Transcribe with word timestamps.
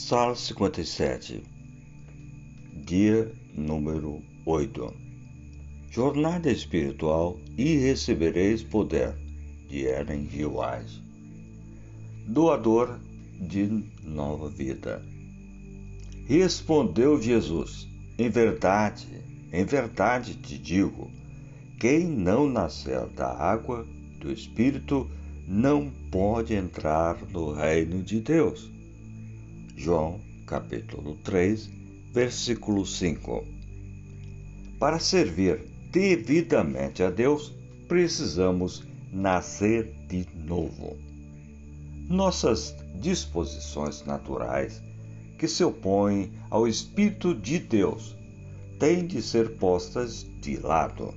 Sala 0.00 0.36
57 0.36 1.42
Dia 2.86 3.32
número 3.52 4.22
8 4.46 4.94
Jornada 5.90 6.48
espiritual 6.52 7.36
e 7.58 7.78
recebereis 7.78 8.62
poder 8.62 9.16
de 9.68 9.86
Ellen 9.86 10.28
G. 10.30 10.46
White 10.46 11.02
Doador 12.28 13.00
de 13.40 13.84
nova 14.04 14.48
vida 14.48 15.04
Respondeu 16.28 17.20
Jesus 17.20 17.88
Em 18.16 18.30
verdade, 18.30 19.08
em 19.52 19.64
verdade 19.64 20.36
te 20.36 20.56
digo 20.56 21.10
quem 21.80 22.06
não 22.06 22.48
nascer 22.48 23.04
da 23.08 23.36
água 23.36 23.84
do 24.20 24.30
Espírito 24.30 25.10
não 25.44 25.90
pode 26.12 26.54
entrar 26.54 27.20
no 27.32 27.52
reino 27.52 28.00
de 28.00 28.20
Deus. 28.20 28.77
João, 29.78 30.20
capítulo 30.44 31.14
3, 31.22 31.70
versículo 32.12 32.84
5. 32.84 33.44
Para 34.76 34.98
servir 34.98 35.60
devidamente 35.92 37.00
a 37.00 37.10
Deus, 37.10 37.54
precisamos 37.86 38.82
nascer 39.12 39.94
de 40.08 40.26
novo. 40.34 40.96
Nossas 42.08 42.74
disposições 42.96 44.04
naturais, 44.04 44.82
que 45.38 45.46
se 45.46 45.62
opõem 45.62 46.32
ao 46.50 46.66
Espírito 46.66 47.32
de 47.32 47.60
Deus, 47.60 48.16
têm 48.80 49.06
de 49.06 49.22
ser 49.22 49.58
postas 49.58 50.26
de 50.40 50.56
lado. 50.56 51.14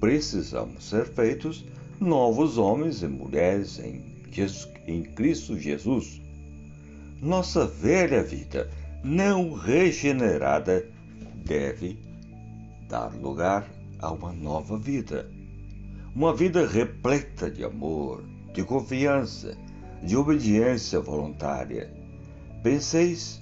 Precisamos 0.00 0.88
ser 0.88 1.06
feitos 1.06 1.64
novos 2.00 2.58
homens 2.58 3.00
e 3.00 3.06
mulheres 3.06 3.78
em, 3.78 4.26
Jesus, 4.32 4.68
em 4.88 5.04
Cristo 5.04 5.56
Jesus 5.56 6.21
nossa 7.22 7.64
velha 7.64 8.20
vida 8.20 8.68
não 9.04 9.52
regenerada 9.52 10.84
deve 11.44 11.96
dar 12.88 13.14
lugar 13.14 13.64
a 14.00 14.10
uma 14.10 14.32
nova 14.32 14.76
vida. 14.76 15.30
Uma 16.16 16.34
vida 16.34 16.66
repleta 16.66 17.48
de 17.48 17.62
amor, 17.62 18.24
de 18.52 18.64
confiança, 18.64 19.56
de 20.02 20.16
obediência 20.16 20.98
voluntária. 20.98 21.94
Penseis, 22.60 23.40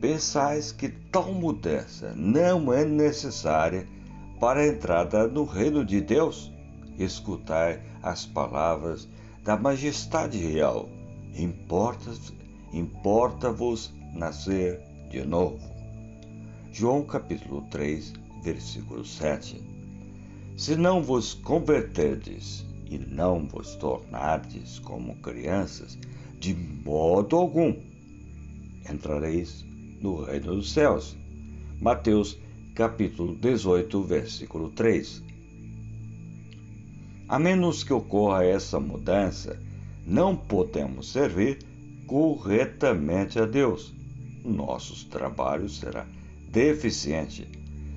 pensais 0.00 0.72
que 0.72 0.88
tal 0.88 1.34
mudança 1.34 2.14
não 2.16 2.72
é 2.72 2.86
necessária 2.86 3.86
para 4.40 4.60
a 4.60 4.66
entrada 4.66 5.28
no 5.28 5.44
reino 5.44 5.84
de 5.84 6.00
Deus? 6.00 6.50
Escutai 6.98 7.82
as 8.02 8.24
palavras 8.24 9.06
da 9.44 9.58
majestade 9.58 10.38
real. 10.38 10.88
Importa 11.36 12.12
importa-vos 12.72 13.92
nascer 14.14 14.80
de 15.10 15.24
novo. 15.24 15.58
João 16.72 17.02
capítulo 17.02 17.62
3, 17.70 18.12
versículo 18.42 19.04
7. 19.04 19.60
Se 20.56 20.76
não 20.76 21.02
vos 21.02 21.34
converterdes 21.34 22.64
e 22.86 22.98
não 22.98 23.46
vos 23.46 23.74
tornardes 23.76 24.78
como 24.78 25.16
crianças, 25.16 25.98
de 26.38 26.54
modo 26.54 27.36
algum 27.36 27.74
entrareis 28.88 29.64
no 30.00 30.24
reino 30.24 30.54
dos 30.54 30.72
céus. 30.72 31.16
Mateus 31.80 32.38
capítulo 32.74 33.34
18, 33.36 34.02
versículo 34.04 34.70
3. 34.70 35.22
A 37.28 37.38
menos 37.38 37.84
que 37.84 37.92
ocorra 37.92 38.44
essa 38.44 38.80
mudança, 38.80 39.60
não 40.06 40.36
podemos 40.36 41.12
servir 41.12 41.58
corretamente 42.10 43.38
a 43.38 43.46
Deus. 43.46 43.94
Nossos 44.44 45.04
trabalhos 45.04 45.78
será 45.78 46.04
deficiente. 46.50 47.46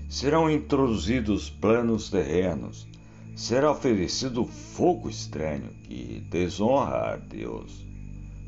Serão 0.07 0.51
introduzidos 0.51 1.49
planos 1.49 2.11
terrenos. 2.11 2.87
Será 3.35 3.71
oferecido 3.71 4.45
fogo 4.45 5.09
estranho 5.09 5.71
que 5.81 6.23
desonra 6.29 7.13
a 7.13 7.15
Deus. 7.15 7.83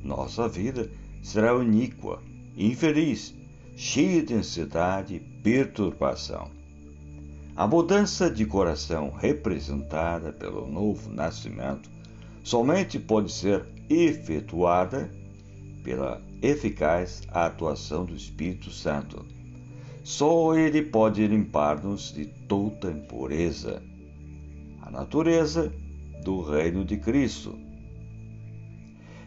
Nossa 0.03 0.47
vida 0.47 0.87
será 1.23 1.51
iníqua, 1.55 2.21
infeliz, 2.55 3.33
cheia 3.75 4.21
de 4.21 4.35
ansiedade 4.35 5.15
e 5.15 5.19
perturbação. 5.19 6.51
A 7.55 7.65
mudança 7.65 8.29
de 8.29 8.45
coração 8.45 9.09
representada 9.09 10.31
pelo 10.31 10.67
novo 10.67 11.11
nascimento 11.11 11.89
somente 12.43 12.99
pode 12.99 13.31
ser 13.31 13.65
efetuada 13.89 15.09
pela 15.85 16.19
eficaz 16.41 17.22
atuação 17.31 18.06
do 18.06 18.16
Espírito 18.16 18.72
Santo. 18.72 19.23
Só 20.03 20.56
Ele 20.56 20.81
pode 20.81 21.25
limpar-nos 21.25 22.12
de 22.12 22.25
toda 22.25 22.91
impureza. 22.91 23.81
A 24.81 24.90
natureza 24.90 25.72
do 26.23 26.41
reino 26.41 26.84
de 26.84 26.97
Cristo. 26.97 27.56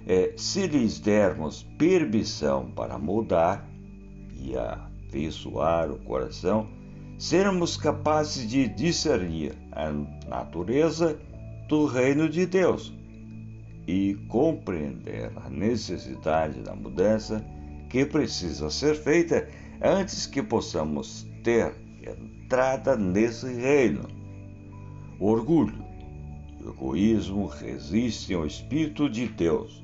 É, 0.04 0.32
se 0.36 0.66
lhes 0.66 0.98
dermos 0.98 1.62
permissão 1.78 2.70
para 2.72 2.98
mudar 2.98 3.68
e 4.34 4.54
afeiçoar 4.56 5.90
o 5.90 5.98
coração, 5.98 6.68
seremos 7.18 7.76
capazes 7.76 8.48
de 8.48 8.68
discernir 8.68 9.56
a 9.72 9.92
natureza 10.28 11.20
do 11.68 11.86
reino 11.86 12.28
de 12.28 12.46
Deus 12.46 12.97
e 13.88 14.14
compreender 14.28 15.32
a 15.34 15.48
necessidade 15.48 16.60
da 16.60 16.76
mudança 16.76 17.42
que 17.88 18.04
precisa 18.04 18.68
ser 18.68 18.94
feita 18.94 19.48
antes 19.82 20.26
que 20.26 20.42
possamos 20.42 21.26
ter 21.42 21.74
entrada 22.02 22.94
nesse 22.96 23.50
reino. 23.50 24.06
O 25.18 25.28
orgulho 25.28 25.82
e 26.60 26.64
o 26.64 26.70
egoísmo 26.70 27.46
resistem 27.46 28.36
ao 28.36 28.44
Espírito 28.44 29.08
de 29.08 29.26
Deus. 29.26 29.82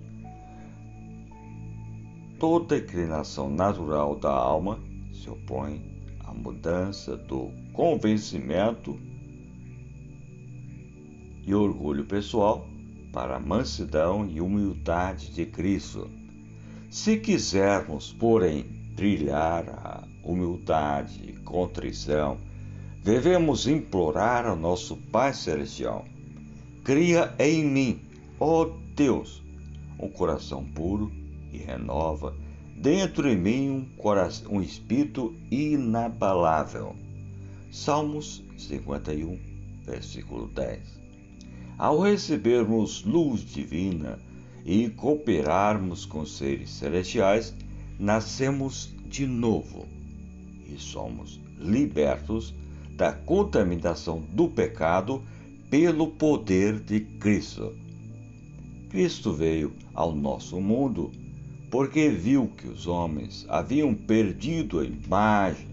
Toda 2.38 2.76
inclinação 2.76 3.48
natural 3.48 4.16
da 4.16 4.30
alma 4.30 4.78
se 5.14 5.30
opõe 5.30 5.80
à 6.20 6.34
mudança 6.34 7.16
do 7.16 7.50
convencimento 7.72 9.00
e 11.46 11.54
orgulho 11.54 12.04
pessoal 12.04 12.73
para 13.14 13.36
a 13.36 13.40
mansidão 13.40 14.28
e 14.28 14.40
humildade 14.40 15.32
de 15.32 15.46
Cristo. 15.46 16.10
Se 16.90 17.16
quisermos, 17.16 18.12
porém, 18.12 18.64
trilhar 18.96 19.68
a 19.68 20.04
humildade 20.24 21.22
e 21.24 21.32
contrição, 21.32 22.38
devemos 23.04 23.68
implorar 23.68 24.46
ao 24.46 24.56
nosso 24.56 24.96
Pai 24.96 25.32
Celestial: 25.32 26.04
Cria 26.82 27.32
em 27.38 27.64
mim, 27.64 28.02
ó 28.40 28.68
Deus, 28.96 29.42
um 29.98 30.08
coração 30.08 30.64
puro 30.64 31.12
e 31.52 31.58
renova 31.58 32.34
dentro 32.76 33.30
de 33.30 33.36
mim 33.36 33.70
um, 33.70 33.84
coração, 33.96 34.54
um 34.54 34.60
espírito 34.60 35.34
inabalável. 35.52 36.96
Salmos 37.70 38.42
51, 38.58 39.38
versículo 39.84 40.48
10. 40.48 41.03
Ao 41.76 41.98
recebermos 42.00 43.02
luz 43.04 43.40
divina 43.40 44.18
e 44.64 44.88
cooperarmos 44.90 46.06
com 46.06 46.24
seres 46.24 46.70
celestiais, 46.70 47.54
nascemos 47.98 48.94
de 49.08 49.26
novo 49.26 49.86
e 50.66 50.78
somos 50.78 51.40
libertos 51.58 52.54
da 52.96 53.12
contaminação 53.12 54.22
do 54.32 54.48
pecado 54.48 55.22
pelo 55.68 56.08
poder 56.08 56.78
de 56.78 57.00
Cristo. 57.00 57.74
Cristo 58.88 59.32
veio 59.32 59.72
ao 59.92 60.14
nosso 60.14 60.60
mundo 60.60 61.10
porque 61.70 62.08
viu 62.08 62.46
que 62.56 62.68
os 62.68 62.86
homens 62.86 63.44
haviam 63.48 63.92
perdido 63.92 64.78
a 64.78 64.84
imagem 64.84 65.66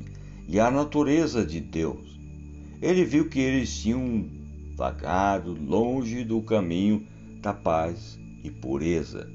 e 0.47 0.59
a 0.59 0.71
natureza 0.71 1.45
de 1.45 1.59
Deus. 1.59 2.19
Ele 2.81 3.05
viu 3.05 3.29
que 3.29 3.39
eles 3.39 3.79
tinham 3.79 4.25
vagado 4.81 5.55
longe 5.63 6.23
do 6.23 6.41
caminho 6.41 7.05
da 7.39 7.53
paz 7.53 8.19
e 8.43 8.49
pureza, 8.49 9.29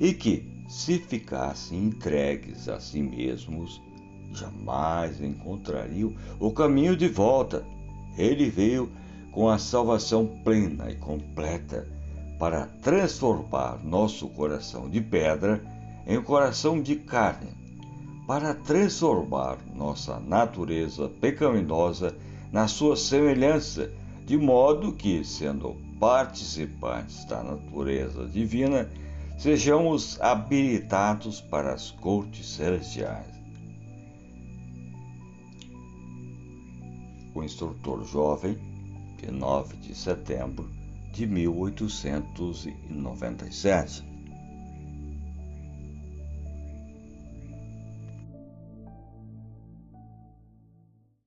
e 0.00 0.14
que, 0.14 0.64
se 0.66 0.98
ficassem 0.98 1.84
entregues 1.84 2.70
a 2.70 2.80
si 2.80 3.02
mesmos, 3.02 3.82
jamais 4.32 5.20
encontrariam 5.20 6.14
o 6.40 6.50
caminho 6.52 6.96
de 6.96 7.06
volta. 7.06 7.66
Ele 8.16 8.48
veio 8.48 8.90
com 9.30 9.50
a 9.50 9.58
salvação 9.58 10.26
plena 10.42 10.90
e 10.90 10.94
completa 10.94 11.86
para 12.38 12.64
transformar 12.80 13.84
nosso 13.84 14.26
coração 14.30 14.88
de 14.88 15.02
pedra 15.02 15.62
em 16.06 16.22
coração 16.22 16.80
de 16.80 16.96
carne, 16.96 17.50
para 18.26 18.54
transformar 18.54 19.58
nossa 19.74 20.18
natureza 20.18 21.10
pecaminosa 21.20 22.16
na 22.50 22.66
sua 22.66 22.96
semelhança 22.96 23.92
de 24.28 24.36
modo 24.36 24.92
que, 24.92 25.24
sendo 25.24 25.74
participantes 25.98 27.24
da 27.24 27.42
natureza 27.42 28.28
divina, 28.28 28.86
sejamos 29.38 30.20
habilitados 30.20 31.40
para 31.40 31.72
as 31.72 31.92
cortes 31.92 32.46
celestiais. 32.46 33.34
O 37.34 37.42
instrutor 37.42 38.04
jovem, 38.04 38.58
de 39.16 39.30
9 39.30 39.78
de 39.78 39.94
setembro 39.94 40.68
de 41.10 41.26
1897. 41.26 44.07